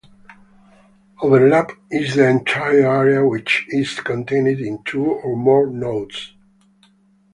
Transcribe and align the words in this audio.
Overlap 1.21 1.73
is 1.91 2.15
the 2.15 2.27
entire 2.27 2.87
area 2.91 3.23
which 3.23 3.67
is 3.69 3.99
contained 3.99 4.47
in 4.59 4.81
two 4.83 5.05
or 5.05 5.37
more 5.37 5.67
nodes. 5.67 6.33